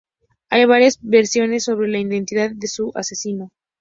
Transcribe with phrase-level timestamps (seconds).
[0.49, 3.51] Hay varias versiones sobre la identidad de su asesino.